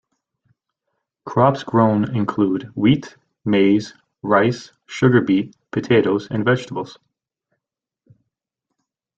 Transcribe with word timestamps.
Crops 1.27 1.61
grown 1.61 2.15
include 2.15 2.71
wheat, 2.73 3.15
maize, 3.45 3.93
rice, 4.23 4.71
sugar 4.87 5.21
beet, 5.21 5.55
potatoes 5.69 6.27
and 6.31 6.43
vegetables. 6.43 6.97